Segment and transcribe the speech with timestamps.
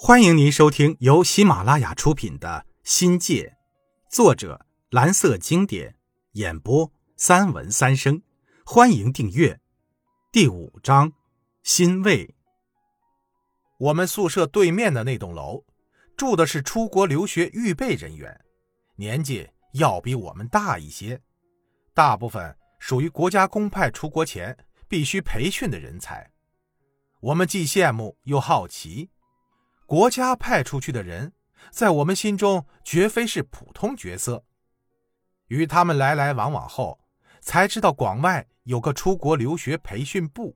[0.00, 3.56] 欢迎您收听由喜马拉雅出品的《新界》，
[4.14, 5.96] 作者蓝色经典，
[6.34, 8.22] 演播三文三生。
[8.64, 9.58] 欢迎订阅。
[10.30, 11.12] 第五章，
[11.64, 12.32] 欣慰。
[13.80, 15.64] 我们宿舍对面的那栋楼，
[16.16, 18.40] 住的是出国留学预备人员，
[18.94, 21.20] 年纪要比我们大一些，
[21.92, 24.56] 大部分属于国家公派出国前
[24.86, 26.30] 必须培训的人才。
[27.18, 29.10] 我们既羡慕又好奇。
[29.88, 31.32] 国家派出去的人，
[31.70, 34.44] 在我们心中绝非是普通角色。
[35.46, 37.00] 与他们来来往往后，
[37.40, 40.54] 才知道广外有个出国留学培训部。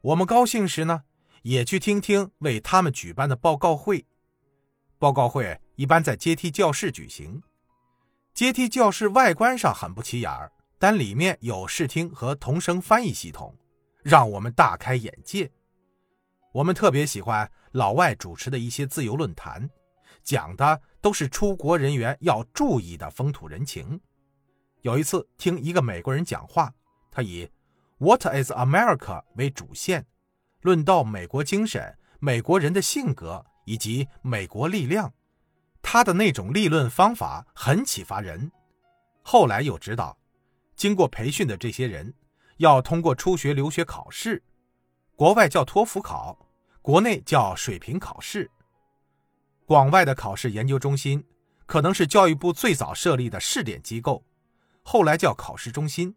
[0.00, 1.02] 我们高兴时呢，
[1.42, 4.06] 也去听听为他们举办的报告会。
[4.98, 7.42] 报告会一般在阶梯教室举行。
[8.32, 13.54] 阶梯教室外观上很不起眼儿，但里面有视听和同声翻译系统，
[14.02, 15.52] 让我们大开眼界。
[16.52, 19.68] 我们特别喜欢老外主持的一些自由论坛，
[20.22, 23.98] 讲的都是出国人员要注意的风土人情。
[24.82, 26.70] 有一次听一个美国人讲话，
[27.10, 27.48] 他以
[27.96, 30.04] “What is America” 为主线，
[30.60, 35.12] 论到美国精神、美国人的性格以及美国力量。
[35.80, 38.52] 他的那种立论方法很启发人。
[39.22, 40.18] 后来又知道，
[40.76, 42.12] 经过培训的这些人
[42.58, 44.42] 要通过出学留学考试。
[45.22, 46.36] 国外叫托福考，
[46.82, 48.50] 国内叫水平考试。
[49.64, 51.24] 广外的考试研究中心
[51.64, 54.24] 可能是教育部最早设立的试点机构，
[54.82, 56.12] 后来叫考试中心。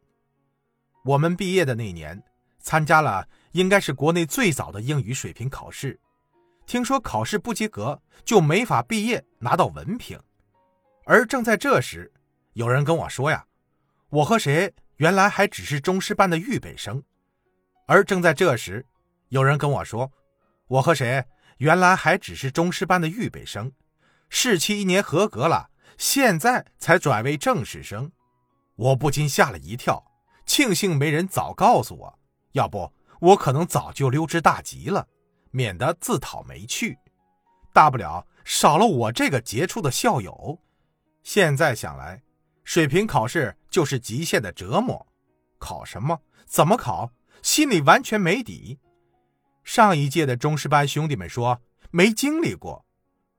[1.03, 2.19] 我们毕业的那年，
[2.57, 5.99] 参加了应该是国内最早的英语水平考试。
[6.65, 10.19] 听说考试不及格就没法毕业拿到文凭。
[11.03, 12.11] 而正在这时，
[12.53, 13.45] 有人跟我说呀
[14.09, 17.03] ：“我和谁原来还只是中师班的预备生。”
[17.85, 18.83] 而正在这时，
[19.35, 20.13] 有人跟我说
[20.67, 21.25] ：“我和谁
[21.57, 23.73] 原来还只是中师班的预备生，
[24.29, 28.09] 试期一年合格了，现在才转为正式生。”
[28.77, 30.01] 我不禁吓了一跳，
[30.45, 32.19] 庆幸没人早告诉我，
[32.53, 35.05] 要不我可能早就溜之大吉了，
[35.51, 36.97] 免得自讨没趣。
[37.73, 40.57] 大不了少了我这个杰出的校友。
[41.23, 42.23] 现在想来，
[42.63, 45.05] 水平考试就是极限的折磨，
[45.59, 46.21] 考什么？
[46.45, 47.11] 怎么考？
[47.41, 48.79] 心里完全没底。
[49.65, 51.59] 上一届的中师班兄弟们说
[51.89, 52.85] 没经历过，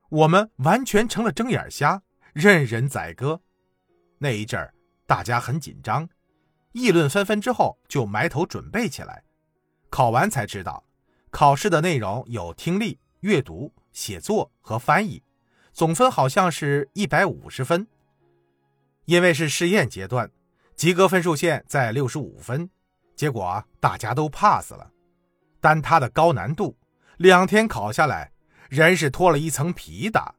[0.08, 3.40] 我们完全成了睁眼瞎，任人宰割。
[4.18, 4.74] 那一阵儿，
[5.06, 6.08] 大家很紧张，
[6.72, 9.22] 议论纷纷，之后就埋头准备起来。
[9.88, 10.84] 考完才知道，
[11.30, 15.22] 考试的内容有听力、阅读、写作和翻译，
[15.72, 17.86] 总分好像是一百五十分。
[19.04, 20.28] 因为是试验阶段，
[20.74, 22.68] 及格分数线在六十五分，
[23.14, 24.90] 结果大家都 pass 了。
[25.66, 26.78] 但它的高难度，
[27.16, 28.30] 两天考下来，
[28.68, 30.36] 人是脱了一层皮的。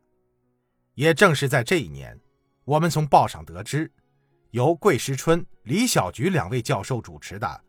[0.94, 2.18] 也正是在这一年，
[2.64, 3.92] 我们从报上得知，
[4.52, 7.62] 由桂时春、李小菊两位教授主持的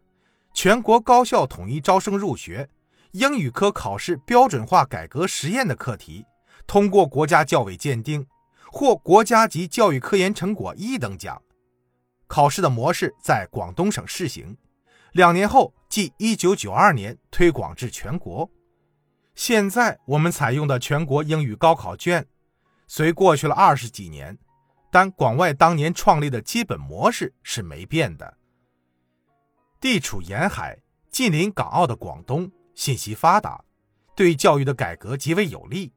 [0.55, 2.71] 全国高校统一招生入学
[3.11, 6.25] 英语科考试标准化改革实验的课题
[6.65, 8.25] 通过国家教委鉴定，
[8.71, 11.43] 获国家级教育科研成果一等奖。
[12.29, 14.57] 考试的模式在广东省试行。
[15.13, 18.51] 两年后，即一九九二年推广至全国。
[19.35, 22.27] 现在我们采用的全国英语高考卷，
[22.87, 24.37] 虽过去了二十几年，
[24.91, 28.37] 但广外当年创立的基本模式是没变的。
[29.81, 30.79] 地处沿海、
[31.11, 33.65] 近邻港澳的广东，信息发达，
[34.17, 35.93] 对教育的改革极为有利。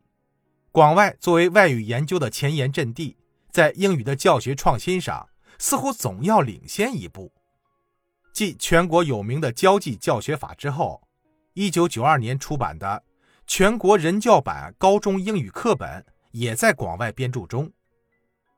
[0.72, 3.18] 广外作为外语研究的前沿阵地，
[3.50, 7.34] 在英语的教学创新上，似乎总要领先一步。
[8.42, 11.08] 继全国有名的交际教学法之后，
[11.54, 13.04] 一九九二年出版的
[13.46, 17.72] 全国人教版高中英语课本也在广外编著中。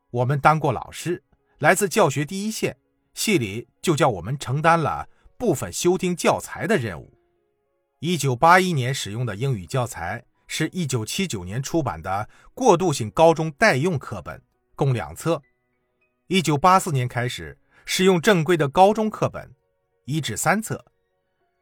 [0.10, 1.22] 我们当过老师，
[1.60, 2.78] 来自教学第一线，
[3.14, 7.20] 系里就叫我们承担了部分修订教材的任务。
[8.00, 14.42] 一九八一年使用的英语教材是一九七九年出版的过渡性高中代用课本，
[14.78, 15.42] 共两册。
[16.28, 19.54] 一九八四年开始使用正规的高中课本。
[20.06, 20.86] 一至三册，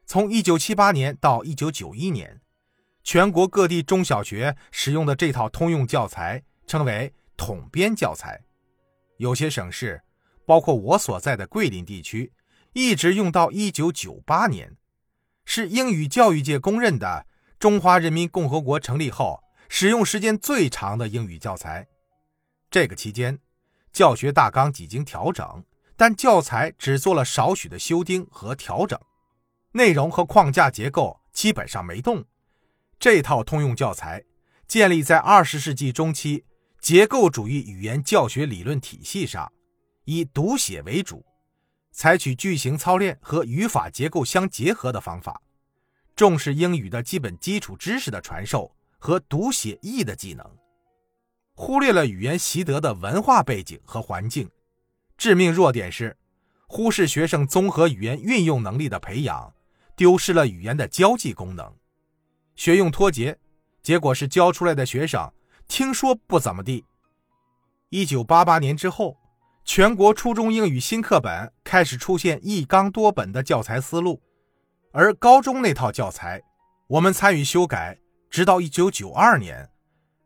[0.04, 2.40] 从一九七八年到一九九一年，
[3.04, 8.42] 全国各地中小学使用的这套通用教材称为统编教材。
[9.18, 10.02] 有些省市，
[10.44, 12.32] 包括我所在的桂林地区，
[12.72, 14.76] 一直用到一九九八年，
[15.44, 17.26] 是英语教育界公认的
[17.60, 21.86] 中华人民共和国成立后使用时间最长的英语教材。
[22.68, 23.38] 这个期间，
[23.92, 25.64] 教学大纲几经调整。
[26.02, 28.98] 但教材只做了少许的修订和调整，
[29.70, 32.24] 内容和框架结构基本上没动。
[32.98, 34.24] 这套通用教材
[34.66, 36.44] 建立在二十世纪中期
[36.80, 39.52] 结构主义语言教学理论体系上，
[40.04, 41.24] 以读写为主，
[41.92, 45.40] 采取句型操练和语法结构相结合的方法，
[46.16, 50.44] 重视英语的基本基础知识的传授和读写译的技能，
[51.54, 54.50] 忽略了语言习得的文化背景和环境。
[55.16, 56.16] 致命弱点是，
[56.66, 59.54] 忽视学生综合语言运用能力的培养，
[59.94, 61.74] 丢失了语言的交际功能，
[62.56, 63.38] 学用脱节。
[63.82, 65.32] 结果是教出来的学生
[65.66, 66.84] 听说不怎么地。
[67.88, 69.16] 一九八八年之后，
[69.64, 74.22] 全国初中英语新课本开始出现一纲多本的教材思路，
[74.92, 76.40] 而高中那套教材，
[76.86, 77.98] 我们参与修改，
[78.30, 79.68] 直到一九九二年，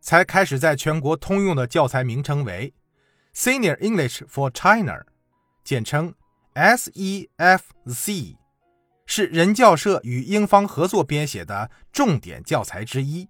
[0.00, 2.70] 才开始在全国通用的教材名称为
[3.36, 4.94] 《Senior English for China》，
[5.62, 6.14] 简称
[6.54, 8.38] SEFC，
[9.04, 13.28] 是人教社与英方合作编写的重点教材之一。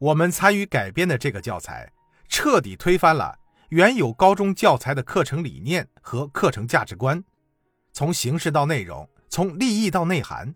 [0.00, 1.88] 我们参与改编的这个教材，
[2.28, 3.38] 彻底推翻了
[3.68, 7.22] 原有高中教材的课程理念和课程价值观，
[7.92, 10.52] 从形式到内容，从立意到内涵，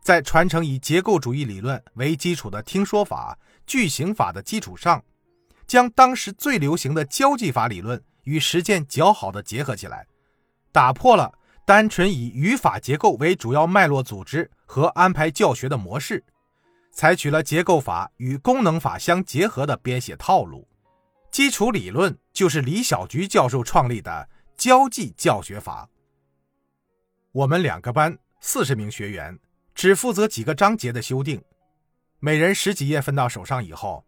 [0.00, 5.02] 在传承以结构主义理论为基础的听说法、句型法的基础上，
[5.66, 10.06] 将当时最流行的交际法理论与实践较好的结合起来，
[10.72, 11.32] 打破了
[11.66, 16.24] 单纯以语法结构为主要脉络组织和安排教学的模式。
[16.92, 20.68] 采取了结构法与功能法相结合的编写套路，
[21.32, 25.88] 基础理论就是李小菊教授创立的交际教学法。
[27.32, 29.36] 我们两个班四十名学员，
[29.74, 31.42] 只负责几个章节的修订，
[32.20, 34.06] 每人十几页分到手上以后，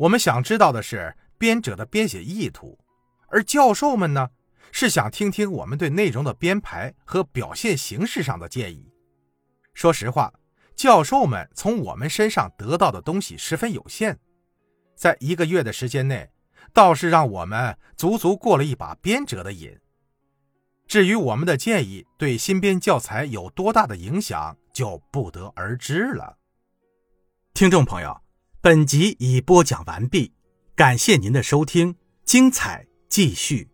[0.00, 2.78] 我们想知道的是编者的编写意图，
[3.28, 4.30] 而教授们呢，
[4.72, 8.90] 是想听听我们对内容的编排和表现形式上的建议。
[9.74, 10.32] 说实话。
[10.74, 14.18] 教授们从我们身上得到的东西十分有限，
[14.96, 16.30] 在一个月的时间内，
[16.72, 19.78] 倒是让我们足足过了一把编者的瘾。
[20.86, 26.38] 至于我们的建议对新编教材有多大的影响，就不得而知了。
[27.52, 28.18] 听众朋友，
[28.62, 30.32] 本集已播讲完毕，
[30.76, 31.94] 感谢您的收听，
[32.26, 33.70] 精彩继续。